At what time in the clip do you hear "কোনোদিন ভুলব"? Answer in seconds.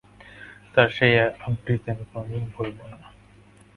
2.11-2.77